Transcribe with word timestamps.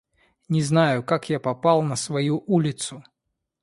Не 0.49 0.61
знаю, 0.63 1.03
как 1.03 1.29
я 1.29 1.39
попал 1.39 1.83
на 1.83 1.95
свою 1.95 2.43
улицу. 2.47 3.03